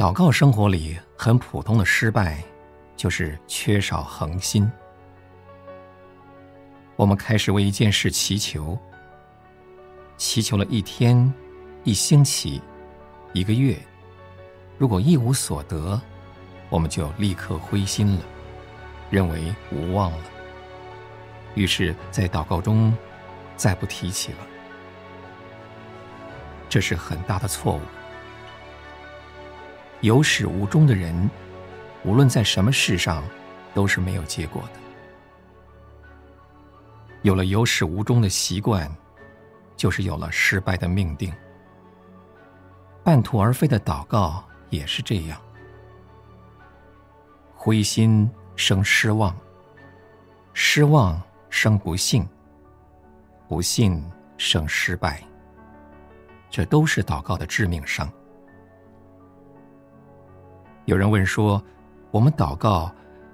[0.00, 2.42] 祷告生活里很普通的失败
[2.96, 4.66] 就是缺少恒心。
[6.96, 8.78] 我们开始为一件事祈求
[10.16, 11.30] 祈求了一天
[11.84, 12.62] 一星期
[13.34, 13.76] 一个月
[14.78, 16.00] 如果一无所得
[16.70, 18.22] 我们就立刻灰心了
[19.10, 20.24] 认为无望了。
[21.54, 22.96] 于是在祷告中
[23.54, 24.38] 再不提起了。
[26.70, 27.99] 这是很大的错误。
[30.02, 31.28] 有始无终的人
[32.04, 33.22] 无论在什么事上
[33.74, 34.80] 都是没有结果的。
[37.22, 38.90] 有了有始无终的习惯
[39.76, 41.32] 就是有了失败的命定。
[43.04, 45.40] 半途而废的祷告也是这样。
[47.54, 49.36] 灰心生失望
[50.54, 52.26] 失望生不幸
[53.48, 54.02] 不幸
[54.38, 55.22] 生失败。
[56.48, 58.10] 这都是祷告的致命伤。
[60.90, 61.62] 有人问说
[62.10, 62.92] 我们祷告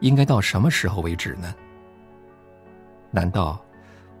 [0.00, 1.54] 应该到什么时候为止呢？
[3.10, 3.58] 难道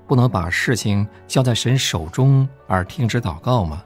[0.06, 3.84] 不能把事情交在神手中而停止祷告吗？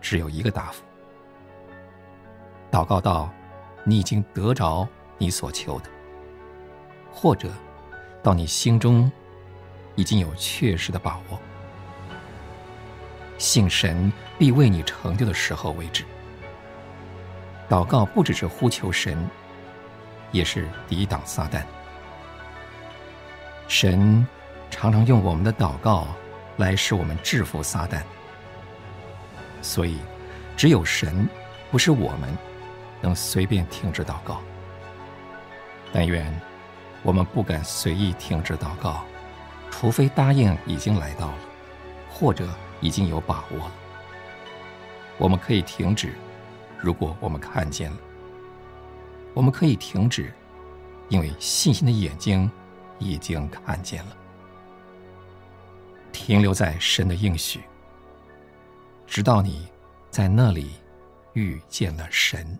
[0.00, 0.82] 只有一个答复
[2.70, 3.30] 祷告到
[3.84, 5.90] 你已经得着你所求的
[7.12, 7.50] 或者
[8.22, 9.12] 到你心中
[9.96, 11.38] 已经有确实的把握。
[13.36, 16.02] 信神必为你成就的时候为止。
[17.68, 19.18] 祷告不只是呼求神
[20.30, 21.62] 也是抵挡撒旦。
[23.66, 24.26] 神
[24.70, 26.06] 常常用我们的祷告
[26.56, 28.00] 来使我们制服撒旦。
[29.60, 29.98] 所以
[30.56, 31.28] 只有神
[31.70, 32.36] 不是我们
[33.00, 34.40] 能随便停止祷告。
[35.92, 36.32] 但愿
[37.02, 39.04] 我们不敢随意停止祷告
[39.70, 41.38] 除非答应已经来到了
[42.10, 42.48] 或者
[42.80, 43.72] 已经有把握了。
[45.18, 46.12] 我们可以停止
[46.78, 47.96] 如果我们看见了
[49.34, 50.32] 我们可以停止
[51.08, 52.50] 因为信心的眼睛
[52.98, 54.16] 已经看见了。
[56.12, 57.60] 停留在神的应许
[59.06, 59.68] 直到你
[60.10, 60.72] 在那里
[61.34, 62.58] 遇见了神。